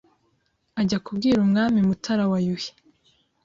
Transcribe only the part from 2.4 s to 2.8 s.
Yuhi